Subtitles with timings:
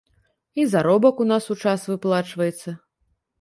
[0.61, 2.75] І заробак у нас ў час выплачваецца.